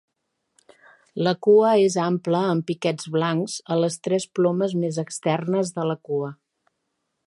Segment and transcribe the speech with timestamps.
[1.27, 6.03] La cua és ampla amb piquets blancs a les tres plomes més externes de la
[6.11, 6.37] cua.